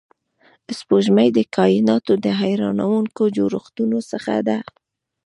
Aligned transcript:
سپوږمۍ 0.77 1.29
د 1.33 1.39
کایناتو 1.55 2.13
د 2.25 2.27
حیرانونکو 2.41 3.23
جوړښتونو 3.35 3.97
څخه 4.11 4.35
ده 4.47 4.57